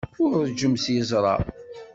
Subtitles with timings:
[0.23, 1.35] Ur ṛejjem s yeẓra.